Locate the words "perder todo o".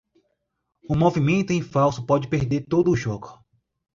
2.27-2.95